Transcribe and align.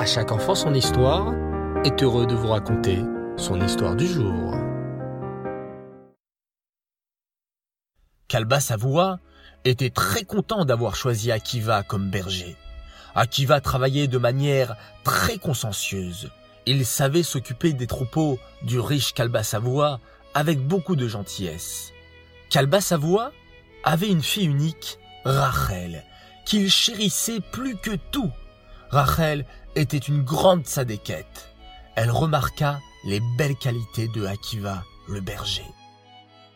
À 0.00 0.06
chaque 0.06 0.32
enfant 0.32 0.54
son 0.54 0.72
histoire 0.72 1.34
est 1.84 2.02
heureux 2.02 2.26
de 2.26 2.34
vous 2.34 2.48
raconter 2.48 3.00
son 3.36 3.60
histoire 3.60 3.94
du 3.94 4.06
jour. 4.06 4.54
Kalba 8.26 8.60
Savoie 8.60 9.18
était 9.66 9.90
très 9.90 10.24
content 10.24 10.64
d'avoir 10.64 10.96
choisi 10.96 11.30
Akiva 11.30 11.82
comme 11.82 12.08
berger. 12.08 12.56
Akiva 13.14 13.60
travaillait 13.60 14.08
de 14.08 14.16
manière 14.16 14.74
très 15.04 15.36
consciencieuse. 15.36 16.30
Il 16.64 16.86
savait 16.86 17.22
s'occuper 17.22 17.74
des 17.74 17.86
troupeaux 17.86 18.38
du 18.62 18.80
riche 18.80 19.12
Kalba 19.12 19.42
Savoie 19.42 20.00
avec 20.32 20.66
beaucoup 20.66 20.96
de 20.96 21.08
gentillesse. 21.08 21.92
Kalba 22.48 22.80
Savoie 22.80 23.32
avait 23.84 24.08
une 24.08 24.22
fille 24.22 24.46
unique, 24.46 24.98
Rachel, 25.26 26.04
qu'il 26.46 26.70
chérissait 26.70 27.40
plus 27.52 27.76
que 27.76 27.96
tout. 28.10 28.30
Rachel 28.90 29.46
était 29.76 29.98
une 29.98 30.22
grande 30.22 30.66
sadéquette. 30.66 31.54
Elle 31.94 32.10
remarqua 32.10 32.80
les 33.04 33.20
belles 33.38 33.56
qualités 33.56 34.08
de 34.08 34.24
Akiva, 34.26 34.84
le 35.08 35.20
berger. 35.20 35.66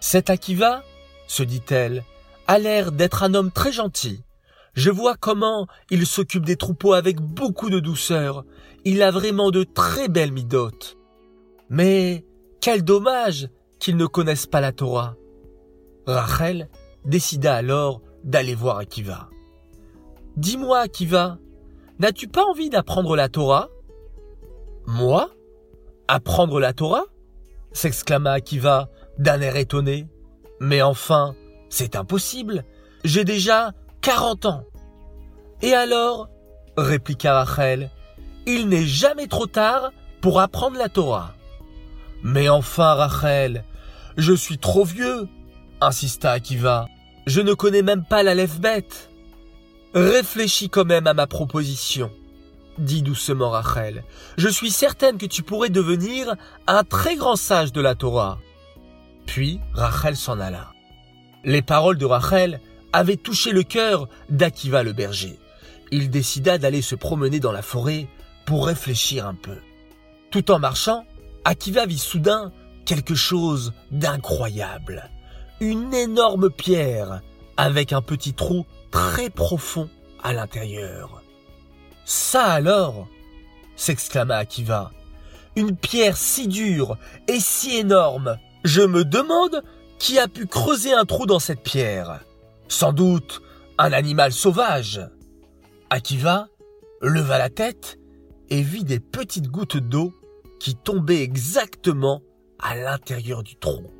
Cet 0.00 0.30
Akiva, 0.30 0.82
se 1.26 1.42
dit-elle, 1.42 2.04
a 2.48 2.58
l'air 2.58 2.90
d'être 2.90 3.22
un 3.22 3.34
homme 3.34 3.50
très 3.50 3.72
gentil. 3.72 4.24
Je 4.74 4.90
vois 4.90 5.16
comment 5.16 5.66
il 5.90 6.06
s'occupe 6.06 6.46
des 6.46 6.56
troupeaux 6.56 6.94
avec 6.94 7.20
beaucoup 7.20 7.68
de 7.68 7.80
douceur. 7.80 8.44
Il 8.84 9.02
a 9.02 9.10
vraiment 9.10 9.50
de 9.50 9.64
très 9.64 10.08
belles 10.08 10.32
midotes. 10.32 10.96
Mais 11.68 12.24
quel 12.60 12.82
dommage 12.82 13.48
qu'il 13.78 13.96
ne 13.96 14.06
connaisse 14.06 14.46
pas 14.46 14.60
la 14.60 14.72
Torah. 14.72 15.16
Rachel 16.06 16.68
décida 17.04 17.56
alors 17.56 18.00
d'aller 18.24 18.54
voir 18.54 18.78
Akiva. 18.78 19.28
Dis-moi, 20.36 20.78
Akiva, 20.78 21.38
n'as-tu 21.98 22.28
pas 22.28 22.44
envie 22.44 22.70
d'apprendre 22.70 23.16
la 23.16 23.28
Torah? 23.28 23.68
Moi? 24.86 25.30
Apprendre 26.08 26.60
la 26.60 26.72
Torah? 26.72 27.04
s'exclama 27.72 28.32
Akiva 28.32 28.88
d'un 29.18 29.40
air 29.40 29.56
étonné. 29.56 30.06
Mais 30.60 30.82
enfin, 30.82 31.34
c'est 31.68 31.96
impossible. 31.96 32.64
J'ai 33.04 33.24
déjà 33.24 33.72
quarante 34.00 34.46
ans. 34.46 34.64
Et 35.62 35.74
alors? 35.74 36.28
répliqua 36.76 37.44
Rachel, 37.44 37.90
il 38.46 38.68
n'est 38.68 38.86
jamais 38.86 39.26
trop 39.26 39.46
tard 39.46 39.92
pour 40.20 40.40
apprendre 40.40 40.78
la 40.78 40.88
Torah. 40.88 41.34
Mais 42.22 42.48
enfin, 42.48 42.94
Rachel, 42.94 43.64
je 44.16 44.32
suis 44.32 44.58
trop 44.58 44.84
vieux, 44.84 45.28
insista 45.80 46.32
Akiva. 46.32 46.88
Je 47.26 47.40
ne 47.40 47.54
connais 47.54 47.82
même 47.82 48.04
pas 48.04 48.22
la 48.22 48.34
lève 48.34 48.60
bête. 48.60 49.10
Réfléchis 49.94 50.70
quand 50.70 50.86
même 50.86 51.06
à 51.06 51.12
ma 51.12 51.26
proposition, 51.26 52.10
dit 52.78 53.02
doucement 53.02 53.50
Rachel. 53.50 54.04
Je 54.38 54.48
suis 54.48 54.70
certaine 54.70 55.18
que 55.18 55.26
tu 55.26 55.42
pourrais 55.42 55.68
devenir 55.68 56.34
un 56.66 56.82
très 56.82 57.16
grand 57.16 57.36
sage 57.36 57.72
de 57.72 57.80
la 57.82 57.94
Torah. 57.94 58.38
Puis 59.26 59.60
Rachel 59.74 60.16
s'en 60.16 60.40
alla. 60.40 60.72
Les 61.44 61.60
paroles 61.60 61.98
de 61.98 62.06
Rachel 62.06 62.60
avaient 62.94 63.16
touché 63.16 63.52
le 63.52 63.64
cœur 63.64 64.08
d'Akiva 64.30 64.82
le 64.82 64.94
berger. 64.94 65.38
Il 65.90 66.08
décida 66.08 66.56
d'aller 66.56 66.80
se 66.80 66.94
promener 66.94 67.38
dans 67.38 67.52
la 67.52 67.62
forêt 67.62 68.08
pour 68.46 68.66
réfléchir 68.66 69.26
un 69.26 69.34
peu. 69.34 69.58
Tout 70.30 70.50
en 70.50 70.58
marchant, 70.58 71.04
Akiva 71.44 71.84
vit 71.84 71.98
soudain 71.98 72.50
quelque 72.86 73.14
chose 73.14 73.74
d'incroyable. 73.90 75.10
Une 75.60 75.92
énorme 75.92 76.48
pierre 76.48 77.20
avec 77.58 77.92
un 77.92 78.00
petit 78.00 78.32
trou 78.32 78.64
très 78.92 79.30
profond 79.30 79.88
à 80.22 80.32
l'intérieur. 80.32 81.24
Ça 82.04 82.44
alors 82.44 83.08
s'exclama 83.74 84.36
Akiva. 84.36 84.92
Une 85.56 85.76
pierre 85.76 86.16
si 86.16 86.46
dure 86.46 86.96
et 87.26 87.40
si 87.40 87.76
énorme. 87.76 88.38
Je 88.62 88.82
me 88.82 89.04
demande 89.04 89.64
qui 89.98 90.18
a 90.18 90.28
pu 90.28 90.46
creuser 90.46 90.92
un 90.92 91.04
trou 91.04 91.26
dans 91.26 91.40
cette 91.40 91.62
pierre. 91.62 92.20
Sans 92.68 92.92
doute 92.92 93.42
un 93.78 93.92
animal 93.92 94.32
sauvage. 94.32 95.00
Akiva 95.90 96.48
leva 97.00 97.38
la 97.38 97.50
tête 97.50 97.98
et 98.50 98.62
vit 98.62 98.84
des 98.84 99.00
petites 99.00 99.48
gouttes 99.48 99.76
d'eau 99.76 100.12
qui 100.60 100.76
tombaient 100.76 101.22
exactement 101.22 102.22
à 102.60 102.76
l'intérieur 102.76 103.42
du 103.42 103.56
trou. 103.56 103.90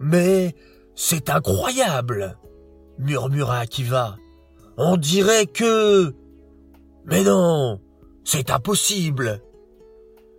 Mais 0.00 0.54
c'est 0.94 1.28
incroyable, 1.28 2.38
murmura 2.98 3.58
Akiva. 3.58 4.16
On 4.76 4.96
dirait 4.96 5.46
que... 5.46 6.14
Mais 7.04 7.22
non, 7.22 7.80
c'est 8.24 8.50
impossible. 8.50 9.42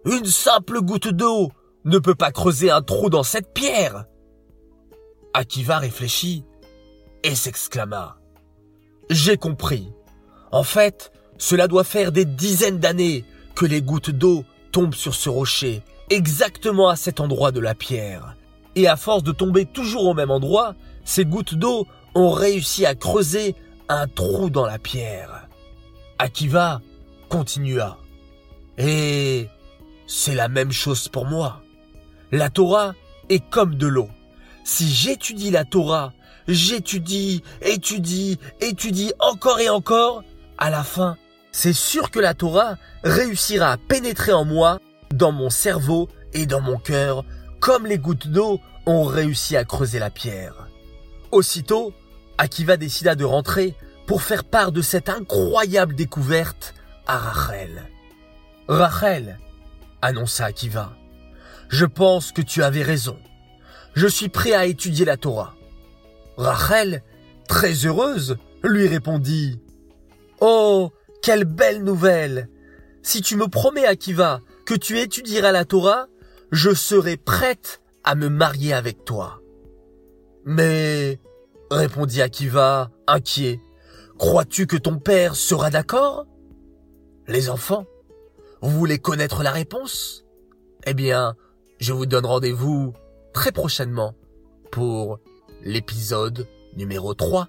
Une 0.06 0.26
simple 0.26 0.82
goutte 0.82 1.08
d'eau 1.08 1.50
ne 1.86 2.00
peut 2.00 2.16
pas 2.16 2.32
creuser 2.32 2.70
un 2.70 2.82
trou 2.82 3.10
dans 3.10 3.24
cette 3.24 3.54
pierre. 3.54 4.06
Akiva 5.34 5.80
réfléchit 5.80 6.44
et 7.24 7.36
s'exclama. 7.36 8.18
J'ai 9.10 9.38
compris. 9.38 9.92
En 10.52 10.64
fait, 10.64 11.12
cela 11.38 11.68
doit 11.68 11.84
faire 11.84 12.12
des 12.12 12.26
dizaines 12.26 12.80
d'années 12.80 13.26
que 13.56 13.66
les 13.66 13.82
gouttes 13.82 14.12
d'eau 14.12 14.44
tombent 14.72 14.96
sur 14.96 15.16
ce 15.16 15.30
rocher, 15.30 15.82
exactement 16.10 16.90
à 16.90 16.96
cet 16.96 17.20
endroit 17.20 17.52
de 17.52 17.60
la 17.60 17.76
pierre. 17.76 18.36
Et 18.76 18.88
à 18.88 18.98
force 18.98 19.24
de 19.24 19.32
tomber 19.32 19.66
toujours 19.66 20.06
au 20.06 20.14
même 20.14 20.32
endroit, 20.32 20.76
ces 21.04 21.26
gouttes 21.26 21.56
d'eau 21.56 21.88
ont 22.18 22.32
réussi 22.32 22.86
à 22.86 22.96
creuser 22.96 23.56
un 23.90 24.08
trou 24.08 24.50
dans 24.50 24.66
la 24.66 24.80
pierre. 24.80 25.48
Akiva 26.18 26.82
continua. 27.30 28.00
Et 28.80 29.48
c'est 30.08 30.34
la 30.34 30.48
même 30.48 30.72
chose 30.72 31.10
pour 31.10 31.26
moi. 31.26 31.62
La 32.32 32.50
Torah 32.50 32.96
est 33.30 33.48
comme 33.50 33.76
de 33.76 33.86
l'eau. 33.86 34.10
Si 34.64 34.90
j'étudie 34.90 35.52
la 35.52 35.64
Torah, 35.64 36.14
j'étudie, 36.48 37.44
étudie, 37.62 38.40
étudie 38.62 39.14
encore 39.20 39.60
et 39.60 39.70
encore, 39.70 40.24
à 40.58 40.72
la 40.72 40.84
fin, 40.84 41.18
c'est 41.52 41.74
sûr 41.74 42.10
que 42.10 42.20
la 42.20 42.34
Torah 42.34 42.78
réussira 43.04 43.74
à 43.74 43.78
pénétrer 43.78 44.34
en 44.34 44.44
moi, 44.44 44.80
dans 45.14 45.32
mon 45.32 45.52
cerveau 45.52 46.10
et 46.34 46.48
dans 46.48 46.62
mon 46.62 46.78
cœur, 46.78 47.24
comme 47.60 47.86
les 47.86 48.00
gouttes 48.00 48.28
d'eau 48.28 48.60
ont 48.88 49.04
réussi 49.04 49.56
à 49.56 49.66
creuser 49.66 50.00
la 50.00 50.10
pierre. 50.10 50.68
Aussitôt, 51.32 51.94
Akiva 52.38 52.78
décida 52.78 53.16
de 53.16 53.26
rentrer 53.26 53.76
pour 54.06 54.22
faire 54.22 54.44
part 54.44 54.72
de 54.72 54.82
cette 54.82 55.10
incroyable 55.10 55.96
découverte 55.96 56.74
à 57.06 57.18
Rachel. 57.18 57.84
Rachel, 58.68 59.40
annonça 60.02 60.46
Akiva, 60.46 60.94
je 61.70 61.86
pense 61.86 62.32
que 62.32 62.42
tu 62.42 62.64
avais 62.64 62.84
raison. 62.84 63.18
Je 63.94 64.08
suis 64.08 64.30
prêt 64.30 64.54
à 64.54 64.66
étudier 64.66 65.06
la 65.06 65.18
Torah. 65.18 65.56
Rachel, 66.38 67.04
très 67.48 67.74
heureuse, 67.86 68.38
lui 68.64 68.88
répondit. 68.88 69.60
Oh, 70.40 70.92
quelle 71.22 71.46
belle 71.46 71.84
nouvelle. 71.84 72.50
Si 73.02 73.22
tu 73.22 73.36
me 73.36 73.48
promets, 73.48 73.86
Akiva, 73.86 74.42
que 74.66 74.76
tu 74.76 75.00
étudieras 75.00 75.52
la 75.52 75.66
Torah, 75.66 76.08
je 76.52 76.74
serai 76.74 77.18
prête 77.18 77.82
à 78.04 78.16
me 78.16 78.30
marier 78.30 78.74
avec 78.74 79.04
toi. 79.04 79.42
Mais, 80.46 81.20
répondit 81.72 82.22
Akiva, 82.22 82.92
inquiet, 83.08 83.60
crois-tu 84.18 84.68
que 84.68 84.78
ton 84.78 84.98
père 84.98 85.36
sera 85.36 85.70
d'accord? 85.70 86.26
Les 87.28 87.50
enfants, 87.50 87.86
vous 88.62 88.72
voulez 88.72 89.00
connaître 89.00 89.44
la 89.44 89.52
réponse? 89.52 90.26
Eh 90.86 90.94
bien, 90.94 91.36
je 91.80 91.94
vous 91.94 92.06
donne 92.06 92.26
rendez-vous 92.26 92.94
très 93.34 93.52
prochainement 93.52 94.16
pour 94.72 95.20
l'épisode 95.62 96.48
numéro 96.76 97.14
3 97.14 97.48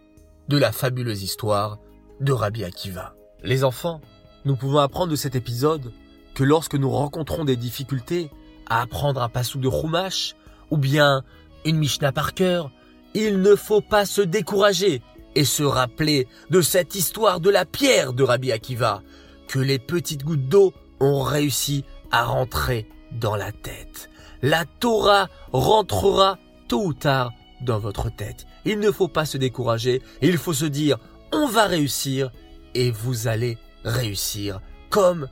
de 0.49 0.59
la 0.59 0.73
fabuleuse 0.73 1.23
histoire 1.23 1.79
de 2.21 2.33
Rabbi 2.33 2.65
Akiva. 2.65 3.15
Les 3.43 3.65
enfants, 3.65 4.01
nous 4.45 4.57
pouvons 4.57 4.79
apprendre 4.79 5.13
de 5.13 5.17
cet 5.17 5.37
épisode 5.37 5.93
que 6.35 6.43
lorsque 6.45 6.75
nous 6.75 6.91
rencontrons 6.91 7.45
des 7.45 7.57
difficultés 7.57 8.31
à 8.69 8.83
apprendre 8.83 9.23
un 9.23 9.29
passou 9.29 9.59
de 9.59 9.71
Chumash 9.71 10.35
ou 10.71 10.77
bien 10.77 11.23
une 11.65 11.79
Mishnah 11.79 12.13
par 12.13 12.35
cœur, 12.35 12.71
il 13.19 13.41
ne 13.41 13.57
faut 13.57 13.81
pas 13.81 14.07
se 14.07 14.21
décourager 14.21 15.03
et 15.35 15.45
se 15.45 15.65
rappeler 15.65 16.29
de 16.51 16.61
cette 16.61 16.95
histoire 16.95 17.41
de 17.41 17.51
la 17.51 17.65
pierre 17.65 18.13
de 18.13 18.23
Rabbi 18.23 18.53
Akiva, 18.53 19.03
que 19.49 19.59
les 19.59 19.81
petites 19.81 20.25
gouttes 20.25 20.49
d'eau 20.49 20.73
ont 21.01 21.23
réussi 21.23 21.85
à 22.13 22.25
rentrer 22.25 22.87
dans 23.11 23.35
la 23.35 23.51
tête. 23.51 24.09
La 24.41 24.65
Torah 24.67 25.29
rentrera 25.53 26.39
tôt 26.69 26.85
ou 26.87 26.95
tard 26.95 27.33
dans 27.61 27.81
votre 27.81 28.09
tête. 28.09 28.47
Il 28.65 28.79
ne 28.79 28.93
faut 28.93 29.09
pas 29.09 29.27
se 29.27 29.37
décourager, 29.37 30.01
il 30.23 30.39
faut 30.39 30.53
se 30.53 30.67
dire 30.67 30.99
on 31.33 31.49
va 31.49 31.67
réussir 31.67 32.31
et 32.75 32.93
vous 32.93 33.27
allez 33.27 33.59
réussir 33.85 34.61
comme 34.91 35.29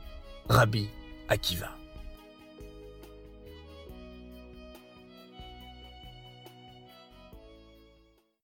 Rabbi 0.49 0.89
Akiva. 1.29 1.69